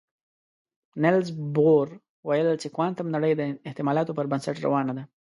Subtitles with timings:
[1.03, 1.87] نيلز بور
[2.27, 5.03] ویل چې کوانتم نړۍ د احتمالاتو پر بنسټ روانه ده.